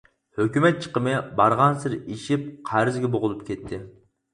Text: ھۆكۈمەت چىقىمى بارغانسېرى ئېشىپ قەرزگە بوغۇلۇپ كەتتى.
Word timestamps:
ھۆكۈمەت 0.37 0.79
چىقىمى 0.85 1.13
بارغانسېرى 1.41 2.03
ئېشىپ 2.09 2.51
قەرزگە 2.73 3.17
بوغۇلۇپ 3.17 3.51
كەتتى. 3.53 3.87